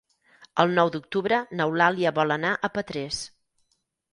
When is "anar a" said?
2.37-2.71